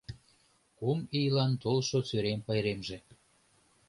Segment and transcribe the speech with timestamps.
[0.77, 2.97] Кум ийлан толшо Сӱрем пайремже